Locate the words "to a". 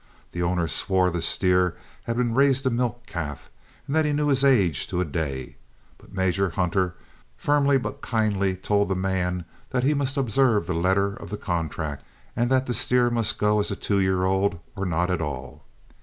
4.87-5.05